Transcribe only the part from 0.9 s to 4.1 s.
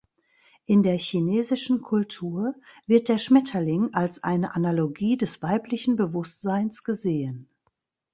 chinesischen Kultur wird der Schmetterling